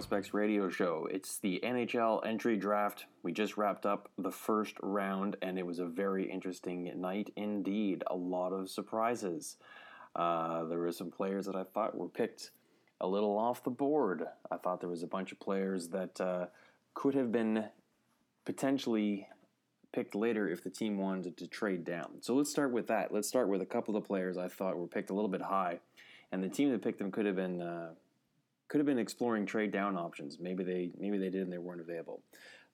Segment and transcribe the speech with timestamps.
[0.00, 1.06] Prospects radio show.
[1.10, 3.04] It's the NHL entry draft.
[3.22, 8.02] We just wrapped up the first round, and it was a very interesting night indeed.
[8.06, 9.58] A lot of surprises.
[10.16, 12.50] Uh, there were some players that I thought were picked
[12.98, 14.24] a little off the board.
[14.50, 16.46] I thought there was a bunch of players that uh,
[16.94, 17.66] could have been
[18.46, 19.28] potentially
[19.92, 22.22] picked later if the team wanted to trade down.
[22.22, 23.12] So let's start with that.
[23.12, 25.42] Let's start with a couple of the players I thought were picked a little bit
[25.42, 25.80] high,
[26.32, 27.60] and the team that picked them could have been.
[27.60, 27.90] Uh,
[28.70, 30.38] could have been exploring trade down options.
[30.40, 32.22] Maybe they maybe they did and they weren't available.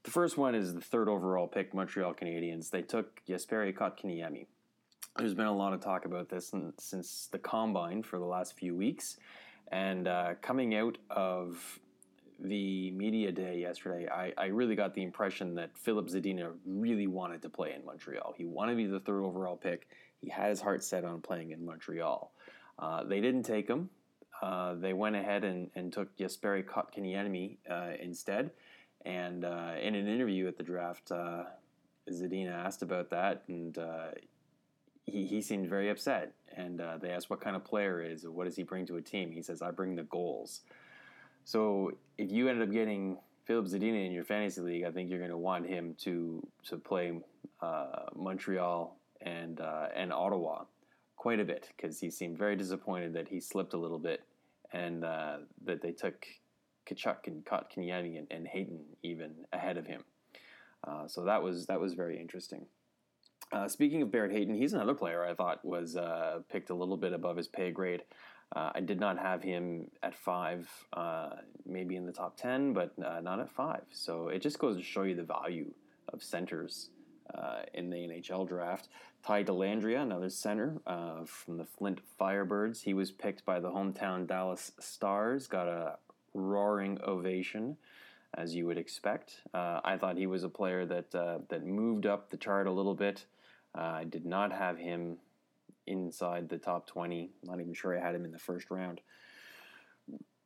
[0.04, 2.70] The first one is the third overall pick, Montreal Canadiens.
[2.70, 4.46] They took Jesperi Kotkaniemi.
[5.16, 8.76] There's been a lot of talk about this since the combine for the last few
[8.76, 9.16] weeks,
[9.72, 11.80] and uh, coming out of
[12.38, 17.40] the media day yesterday, I, I really got the impression that Filip Zadina really wanted
[17.40, 18.34] to play in Montreal.
[18.36, 19.88] He wanted to be the third overall pick.
[20.20, 22.30] He had his heart set on playing in Montreal.
[22.78, 23.88] Uh, they didn't take him.
[24.42, 28.50] Uh, they went ahead and, and took Jesperi Kotkaniemi uh, instead.
[29.04, 31.44] And uh, in an interview at the draft, uh,
[32.10, 34.08] Zadina asked about that, and uh,
[35.04, 36.32] he, he seemed very upset.
[36.56, 38.96] And uh, they asked what kind of player is, or what does he bring to
[38.96, 39.30] a team?
[39.30, 40.62] He says, I bring the goals.
[41.44, 45.20] So if you ended up getting Filip Zadina in your fantasy league, I think you're
[45.20, 47.12] going to want him to to play
[48.16, 49.60] Montreal and
[49.94, 50.64] and Ottawa
[51.26, 54.22] quite a bit because he seemed very disappointed that he slipped a little bit
[54.70, 56.24] and uh, that they took
[56.88, 60.04] Tkachuk and Kotkaniemi and, and Hayton even ahead of him.
[60.86, 62.64] Uh, so that was that was very interesting.
[63.50, 66.96] Uh, speaking of Barrett Hayton, he's another player I thought was uh, picked a little
[66.96, 68.04] bit above his pay grade.
[68.54, 71.30] Uh, I did not have him at five, uh,
[71.64, 73.82] maybe in the top ten, but not at five.
[73.90, 75.72] So it just goes to show you the value
[76.12, 76.90] of centers
[77.34, 78.88] uh, in the NHL draft.
[79.24, 82.82] Ty Dellandrea, another center uh, from the Flint Firebirds.
[82.82, 85.98] He was picked by the hometown Dallas Stars, got a
[86.32, 87.76] roaring ovation,
[88.34, 89.40] as you would expect.
[89.52, 92.72] Uh, I thought he was a player that, uh, that moved up the chart a
[92.72, 93.26] little bit.
[93.76, 95.18] Uh, I did not have him
[95.86, 97.30] inside the top 20.
[97.42, 99.00] Not even sure I had him in the first round.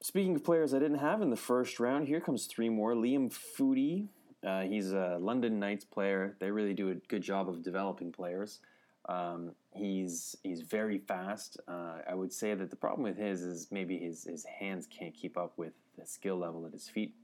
[0.02, 2.94] Speaking of players I didn't have in the first round, here comes three more.
[2.94, 4.08] Liam Foudy,
[4.46, 6.36] uh, he's a London Knights player.
[6.38, 8.60] They really do a good job of developing players.
[9.08, 11.58] Um, he's he's very fast.
[11.68, 15.14] Uh, I would say that the problem with his is maybe his, his hands can't
[15.14, 17.14] keep up with the skill level that his feet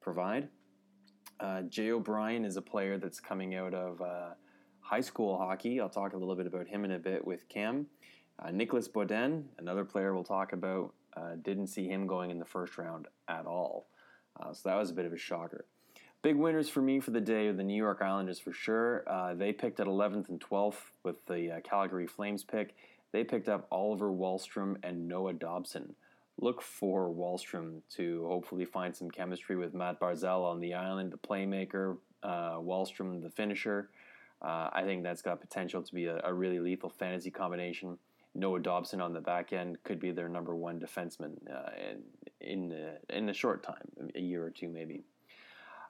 [0.00, 0.48] provide.
[1.40, 4.30] Uh, Jay O'Brien is a player that's coming out of uh,
[4.80, 5.80] high school hockey.
[5.80, 7.86] I'll talk a little bit about him in a bit with Cam.
[8.38, 12.44] Uh, Nicolas Beaudin, another player we'll talk about, uh, didn't see him going in the
[12.44, 13.88] first round at all.
[14.52, 15.66] So that was a bit of a shocker.
[16.22, 19.02] Big winners for me for the day are the New York Islanders for sure.
[19.08, 22.76] Uh, they picked at 11th and 12th with the uh, Calgary Flames pick.
[23.10, 25.96] They picked up Oliver Wahlstrom and Noah Dobson.
[26.40, 31.18] Look for Wahlstrom to hopefully find some chemistry with Matt Barzal on the island, the
[31.18, 33.90] playmaker, uh, Wahlstrom, the finisher.
[34.40, 37.98] Uh, I think that's got potential to be a, a, really lethal fantasy combination.
[38.34, 42.02] Noah Dobson on the back end could be their number one defenseman uh, in
[42.40, 45.04] in the, in a short time, a year or two maybe.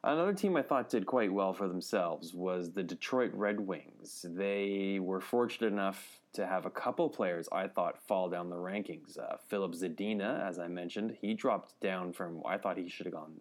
[0.04, 4.26] Another team I thought did quite well for themselves was the Detroit Red Wings.
[4.28, 9.16] They were fortunate enough to have a couple players I thought fall down the rankings.
[9.16, 13.14] Uh, Filip Zadina, as I mentioned, he dropped down from, I thought he should have
[13.14, 13.40] gone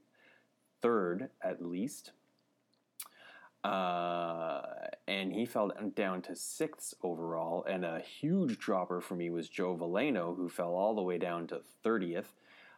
[0.84, 2.12] third at least.
[3.64, 4.62] Uh,
[5.08, 7.66] and he fell down to sixth overall.
[7.68, 11.48] And a huge dropper for me was Joe Veleno, who fell all the way down
[11.48, 12.34] to 30th.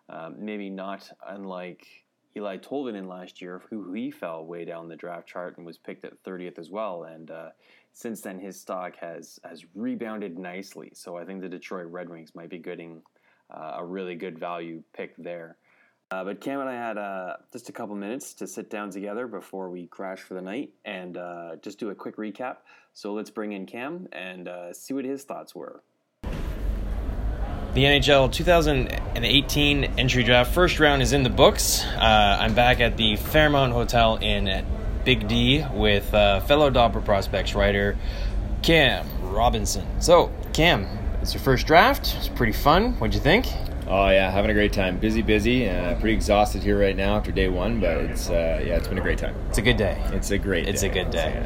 [0.08, 2.03] Um, maybe not unlike
[2.36, 6.04] Eeli Tolvanen last year, who he fell way down the draft chart and was picked
[6.04, 7.04] at 30th as well.
[7.04, 7.50] And uh,
[7.92, 10.92] since then, his stock has has rebounded nicely.
[10.94, 13.02] So I think the Detroit Red Wings might be getting
[13.54, 15.58] uh, a really good value pick there.
[16.12, 19.26] Uh, but Cam and I had uh, just a couple minutes to sit down together
[19.26, 22.58] before we crash for the night and uh, just do a quick recap.
[22.94, 25.82] So let's bring in Cam and uh, see what his thoughts were.
[27.74, 31.84] The NHL 2018 entry draft first round is in the books.
[31.84, 34.64] Uh, I'm back at the Fairmont Hotel in
[35.04, 37.98] Big D with uh, fellow Dobber Prospects writer
[38.62, 39.88] Cam Robinson.
[40.00, 40.86] So, Cam,
[41.24, 42.14] it's your first draft.
[42.20, 42.94] It's pretty fun.
[43.00, 43.48] What'd you think?
[43.88, 45.00] Oh yeah, having a great time.
[45.00, 45.68] Busy, busy.
[45.68, 49.00] Uh, pretty exhausted here right now after day one, but it's uh, yeah, it's been
[49.00, 49.36] a great time.
[49.50, 50.00] It's a good day.
[50.12, 50.68] It's a great.
[50.70, 50.90] It's day.
[50.90, 51.44] a good day.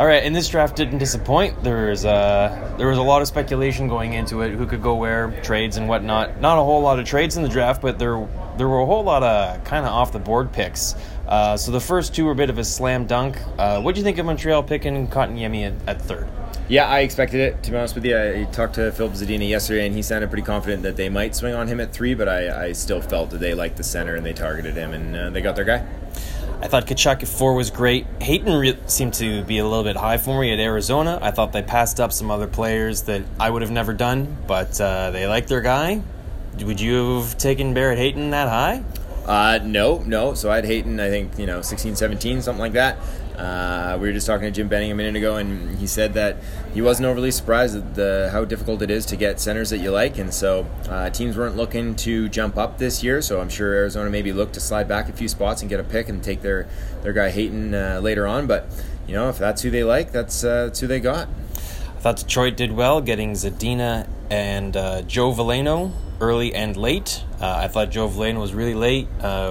[0.00, 1.62] All right, and this draft didn't disappoint.
[1.62, 4.94] There was uh, there was a lot of speculation going into it, who could go
[4.94, 6.40] where, trades and whatnot.
[6.40, 8.26] Not a whole lot of trades in the draft, but there
[8.56, 10.94] there were a whole lot of kind of off the board picks.
[11.28, 13.36] Uh, so the first two were a bit of a slam dunk.
[13.58, 16.26] Uh, what do you think of Montreal picking Kotkaniemi at, at third?
[16.66, 17.62] Yeah, I expected it.
[17.64, 20.44] To be honest with you, I talked to Filip Zadina yesterday, and he sounded pretty
[20.44, 22.14] confident that they might swing on him at three.
[22.14, 25.14] But I, I still felt that they liked the center and they targeted him, and
[25.14, 25.86] uh, they got their guy.
[26.62, 28.06] I thought Tkachuk at four was great.
[28.20, 31.18] Hayton re- seemed to be a little bit high for me at Arizona.
[31.22, 34.78] I thought they passed up some other players that I would have never done, but
[34.78, 36.02] uh, they like their guy.
[36.62, 38.82] Would you have taken Barrett Hayton that high?
[39.24, 40.34] Uh, no, no.
[40.34, 42.98] So I had Hayton, I think, you know, 16, 17, something like that.
[43.36, 46.36] Uh, we were just talking to Jim Benning a minute ago, and he said that
[46.74, 49.90] he wasn't overly surprised at the, how difficult it is to get centers that you
[49.90, 53.22] like, and so uh, teams weren't looking to jump up this year.
[53.22, 55.84] So I'm sure Arizona maybe looked to slide back a few spots and get a
[55.84, 56.68] pick and take their
[57.02, 58.46] their guy Hayton uh, later on.
[58.46, 58.66] But
[59.06, 61.28] you know, if that's who they like, that's uh, that's who they got.
[61.56, 67.24] I thought Detroit did well getting Zadina and uh, Joe Veleno early and late.
[67.40, 69.08] Uh, I thought Joe Veleno was really late.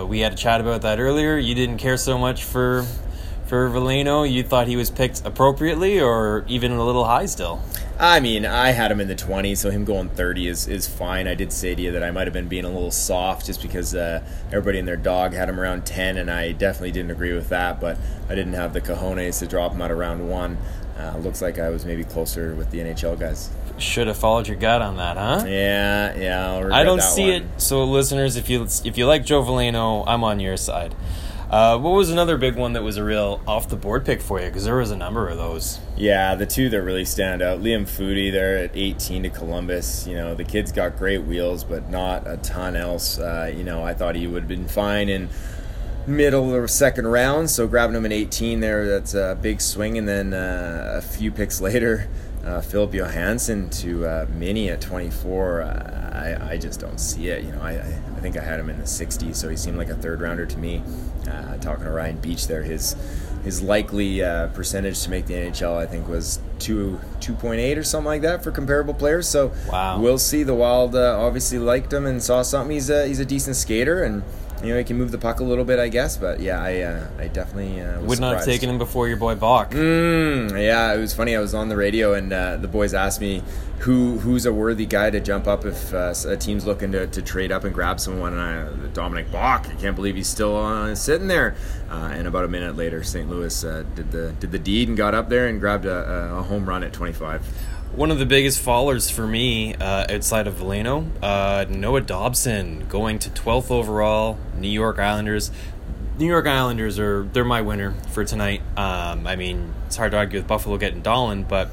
[0.07, 1.37] we had a chat about that earlier.
[1.37, 2.85] You didn't care so much for
[3.50, 7.60] for Veleno, you thought he was picked appropriately or even a little high still?
[8.00, 11.28] I mean, I had him in the 20s, so him going 30 is, is fine.
[11.28, 13.62] I did say to you that I might have been being a little soft just
[13.62, 17.34] because uh, everybody and their dog had him around 10, and I definitely didn't agree
[17.34, 17.98] with that, but
[18.30, 20.60] I didn't have the cojones to drop him out of round one.
[20.98, 23.50] Uh, looks like I was maybe closer with the NHL guys.
[23.80, 25.46] Should have followed your gut on that, huh?
[25.48, 26.69] Yeah, yeah.
[26.72, 27.44] I don't see one.
[27.44, 27.62] it.
[27.62, 30.94] So, listeners, if you if you like Joe Veleno, I'm on your side.
[31.50, 34.40] Uh, what was another big one that was a real off the board pick for
[34.40, 34.46] you?
[34.46, 35.80] Because there was a number of those.
[35.98, 37.60] Yeah, the two that really stand out.
[37.60, 40.06] Liam Foudy there at 18 to Columbus.
[40.06, 43.18] You know, the kid's got great wheels, but not a ton else.
[43.18, 45.30] Uh, you know, I thought he would have been fine in
[46.06, 47.50] middle or second round.
[47.50, 49.98] So grabbing him in 18 there, that's a big swing.
[49.98, 52.07] And then uh, a few picks later,
[52.46, 55.62] uh, Filip Johansson to uh, Mini at 24.
[55.62, 57.44] Uh, I, I just don't see it.
[57.44, 57.74] You know, I,
[58.19, 60.45] I think I had him in the 60s, so he seemed like a third rounder
[60.45, 60.83] to me.
[61.25, 62.98] Uh, talking to Ryan Beach there, his
[63.45, 67.77] his likely uh, percentage to make the NHL, I think, was two two point eight
[67.77, 69.25] or something like that for comparable players.
[69.30, 70.01] So wow.
[70.01, 70.44] we'll see.
[70.44, 72.74] The Wild uh, obviously liked him and saw something.
[72.74, 74.22] He's a he's a decent skater and
[74.63, 76.17] you know, he can move the puck a little bit, I guess.
[76.17, 78.21] But yeah, I uh, I definitely uh, would surprised.
[78.21, 79.71] not have taken him before your boy Bokk.
[79.71, 81.35] Mm, yeah, it was funny.
[81.35, 83.41] I was on the radio and uh, the boys asked me
[83.79, 87.21] who who's a worthy guy to jump up if uh, a team's looking to, to
[87.21, 88.33] trade up and grab someone.
[88.38, 91.55] And I, Dominic Bokk, I can't believe he's still uh, sitting there.
[91.89, 93.29] Uh, and about a minute later, St.
[93.29, 96.67] Louis did the did the deed and got up there and grabbed a, a home
[96.67, 97.45] run at 25
[97.95, 103.19] one of the biggest fallers for me uh, outside of Veleno, uh, Noah Dobson going
[103.19, 105.51] to 12th overall, New York Islanders.
[106.18, 108.62] New York Islanders are they're my winner for tonight.
[108.77, 111.69] Um, I mean, it's hard to argue with Buffalo getting Dahlin, but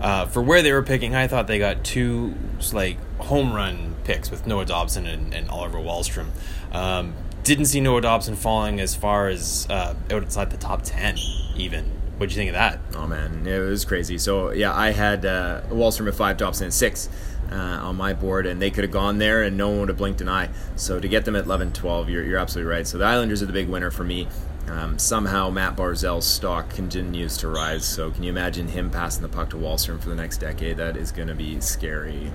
[0.00, 2.34] uh, for where they were picking, I thought they got two
[2.72, 6.28] like home run picks with Noah Dobson and, and Oliver Wahlstrom.
[6.72, 7.14] Um,
[7.44, 11.16] didn't see Noah Dobson falling as far as uh, outside the top ten
[11.56, 11.93] even.
[12.16, 12.78] What'd you think of that?
[12.94, 14.18] Oh man, it was crazy.
[14.18, 17.08] So yeah, I had uh, Wahlstrom at five, Dobson at six
[17.50, 19.98] uh, on my board, and they could have gone there, and no one would have
[19.98, 20.50] blinked an eye.
[20.76, 22.86] So to get them at 11, 12, you're, you're absolutely right.
[22.86, 24.28] So the Islanders are the big winner for me.
[24.68, 27.84] Um, somehow Matt Barzal's stock continues to rise.
[27.84, 30.78] So can you imagine him passing the puck to Wahlstrom for the next decade?
[30.78, 32.32] That is going to be scary.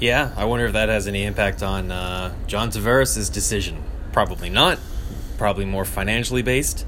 [0.00, 3.82] Yeah, I wonder if that has any impact on uh, John Tavares' decision.
[4.12, 4.78] Probably not.
[5.38, 6.86] Probably more financially based.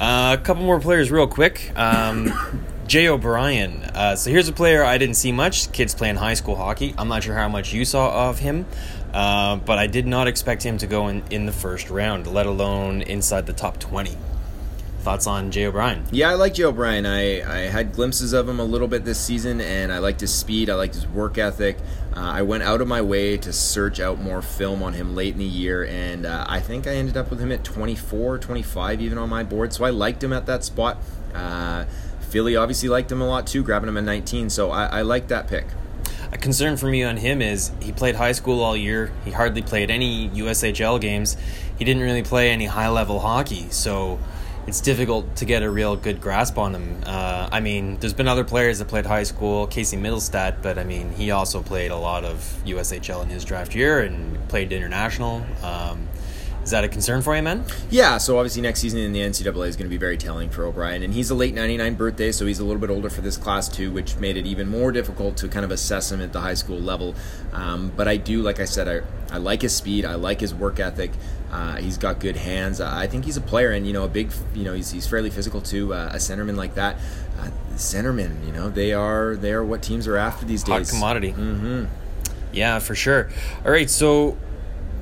[0.00, 1.72] Uh, a couple more players, real quick.
[1.76, 2.32] Um,
[2.86, 3.82] Jay O'Brien.
[3.82, 5.70] Uh, so here's a player I didn't see much.
[5.72, 6.94] Kids playing high school hockey.
[6.96, 8.64] I'm not sure how much you saw of him,
[9.12, 12.46] uh, but I did not expect him to go in, in the first round, let
[12.46, 14.16] alone inside the top 20.
[15.08, 16.04] Thoughts on Jay O'Brien?
[16.10, 17.06] Yeah, I like Jay O'Brien.
[17.06, 20.34] I, I had glimpses of him a little bit this season, and I liked his
[20.34, 20.68] speed.
[20.68, 21.78] I liked his work ethic.
[22.14, 25.32] Uh, I went out of my way to search out more film on him late
[25.32, 29.00] in the year, and uh, I think I ended up with him at 24, 25
[29.00, 29.72] even on my board.
[29.72, 30.98] So I liked him at that spot.
[31.34, 31.86] Uh,
[32.28, 34.50] Philly obviously liked him a lot too, grabbing him at 19.
[34.50, 35.64] So I, I like that pick.
[36.32, 39.10] A concern for me on him is he played high school all year.
[39.24, 41.38] He hardly played any USHL games.
[41.78, 43.70] He didn't really play any high level hockey.
[43.70, 44.18] So
[44.68, 47.02] it's difficult to get a real good grasp on him.
[47.06, 50.84] Uh, I mean, there's been other players that played high school, Casey Mittelstadt, but I
[50.84, 55.42] mean, he also played a lot of USHL in his draft year and played international.
[55.62, 56.06] Um,
[56.68, 57.64] is that a concern for you, man?
[57.88, 60.66] Yeah, so obviously next season in the NCAA is going to be very telling for
[60.66, 61.02] O'Brien.
[61.02, 63.70] And he's a late 99 birthday, so he's a little bit older for this class
[63.70, 66.52] too, which made it even more difficult to kind of assess him at the high
[66.52, 67.14] school level.
[67.54, 70.54] Um, but I do, like I said, I, I like his speed, I like his
[70.54, 71.10] work ethic.
[71.50, 72.82] Uh, he's got good hands.
[72.82, 75.30] I think he's a player, and you know, a big, you know, he's, he's fairly
[75.30, 75.94] physical too.
[75.94, 76.96] Uh, a centerman like that,
[77.38, 80.90] uh, centermen, you know, they are they are what teams are after these days.
[80.90, 81.32] Hot commodity.
[81.32, 81.86] Mm-hmm.
[82.52, 83.30] Yeah, for sure.
[83.64, 84.36] All right, so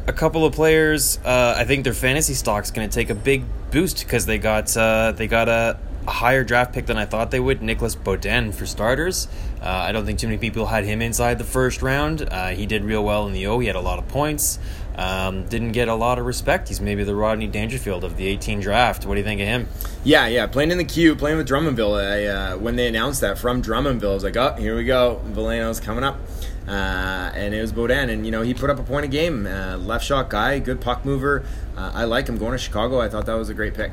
[0.07, 1.19] a couple of players.
[1.25, 4.77] Uh, I think their fantasy stock's going to take a big boost because they got
[4.77, 7.63] uh, they got a, higher draft pick than I thought they would.
[7.63, 9.29] Nicolas Beaudin for starters.
[9.61, 12.23] Uh, I don't think too many people had him inside the first round.
[12.23, 13.59] Uh, he did real well in the O.
[13.59, 14.59] He had a lot of points.
[14.97, 16.69] Um, didn't get a lot of respect.
[16.69, 19.05] He's maybe the Rodney Dangerfield of the 18 draft.
[19.05, 19.69] What do you think of him?
[20.05, 22.01] Yeah, yeah, playing in the queue, playing with Drummondville.
[22.01, 25.21] I, uh, when they announced that from Drummondville, I was like, oh, here we go.
[25.27, 26.19] Veleno's coming up.
[26.67, 29.47] Uh, and it was Beaudin, and you know he put up a point a game.
[29.47, 31.45] Uh, left shot guy, good puck mover.
[31.77, 33.01] Uh, I like him going to Chicago.
[33.01, 33.93] I thought that was a great pick.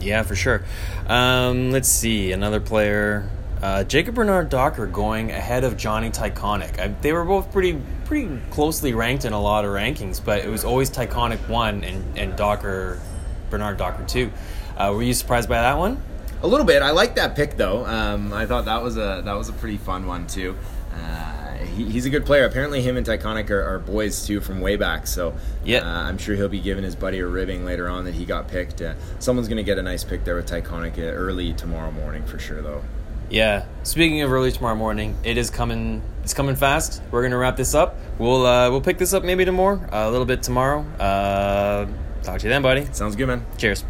[0.00, 0.62] Yeah, for sure.
[1.08, 3.28] Um, let's see another player.
[3.60, 6.78] Uh, Jacob Bernard Docker going ahead of Johnny Tychonick.
[6.78, 10.48] I, they were both pretty pretty closely ranked in a lot of rankings, but it
[10.48, 13.00] was always Tychonick one and, and Docker
[13.50, 14.30] Bernard Docker two.
[14.76, 16.00] Uh, were you surprised by that one?
[16.42, 16.82] A little bit.
[16.82, 17.84] I like that pick though.
[17.84, 20.56] Um, I thought that was a that was a pretty fun one too.
[20.94, 22.44] Uh, he, he's a good player.
[22.44, 25.06] Apparently, him and Tychonick are, are boys too from way back.
[25.06, 25.34] So
[25.64, 28.24] yeah, uh, I'm sure he'll be giving his buddy a ribbing later on that he
[28.24, 28.80] got picked.
[28.80, 32.38] Uh, someone's gonna get a nice pick there with Tychonick uh, early tomorrow morning for
[32.38, 32.82] sure though.
[33.30, 33.66] Yeah.
[33.82, 36.02] Speaking of early tomorrow morning, it is coming.
[36.22, 37.02] It's coming fast.
[37.10, 37.96] We're gonna wrap this up.
[38.18, 40.80] We'll uh, we'll pick this up maybe tomorrow, a little bit tomorrow.
[40.98, 41.86] Uh,
[42.22, 42.86] talk to you then, buddy.
[42.92, 43.44] Sounds good, man.
[43.56, 43.84] Cheers.